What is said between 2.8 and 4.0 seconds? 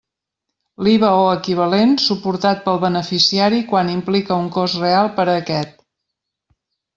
beneficiari quan